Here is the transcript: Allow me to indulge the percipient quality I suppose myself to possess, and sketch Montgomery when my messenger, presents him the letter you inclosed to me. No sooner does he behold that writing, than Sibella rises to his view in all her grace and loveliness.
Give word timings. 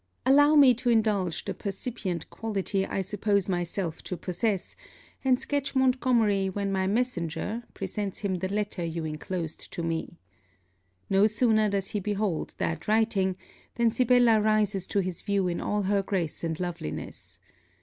Allow 0.25 0.55
me 0.55 0.73
to 0.73 0.89
indulge 0.89 1.45
the 1.45 1.53
percipient 1.53 2.27
quality 2.31 2.87
I 2.87 3.01
suppose 3.01 3.47
myself 3.47 4.01
to 4.05 4.17
possess, 4.17 4.75
and 5.23 5.39
sketch 5.39 5.75
Montgomery 5.75 6.49
when 6.49 6.71
my 6.71 6.87
messenger, 6.87 7.65
presents 7.75 8.17
him 8.21 8.39
the 8.39 8.49
letter 8.51 8.83
you 8.83 9.05
inclosed 9.05 9.71
to 9.73 9.83
me. 9.83 10.17
No 11.07 11.27
sooner 11.27 11.69
does 11.69 11.89
he 11.89 11.99
behold 11.99 12.55
that 12.57 12.87
writing, 12.87 13.35
than 13.75 13.91
Sibella 13.91 14.41
rises 14.41 14.87
to 14.87 15.01
his 15.01 15.21
view 15.21 15.47
in 15.47 15.61
all 15.61 15.83
her 15.83 16.01
grace 16.01 16.43
and 16.43 16.59
loveliness. 16.59 17.39